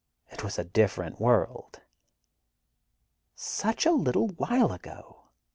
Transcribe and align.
It 0.31 0.43
was 0.43 0.57
a 0.57 0.63
different 0.63 1.19
world." 1.21 1.83
Such 3.35 3.85
a 3.85 3.91
little 3.91 4.29
while 4.29 4.71
ago 4.71 5.29